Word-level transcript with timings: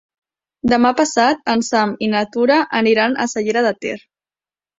Demà 0.71 0.91
passat 1.01 1.43
en 1.53 1.61
Sam 1.67 1.93
i 2.07 2.09
na 2.15 2.23
Tura 2.37 2.57
aniran 2.81 3.15
a 3.19 3.27
la 3.29 3.33
Cellera 3.37 3.65
de 3.69 3.75
Ter. 3.85 3.95